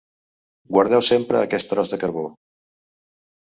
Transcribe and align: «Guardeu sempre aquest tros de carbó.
«Guardeu 0.75 1.03
sempre 1.09 1.39
aquest 1.41 1.69
tros 1.75 1.93
de 1.93 2.01
carbó. 2.05 2.25